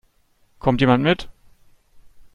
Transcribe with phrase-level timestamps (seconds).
[0.57, 1.29] Kommt jemand mit?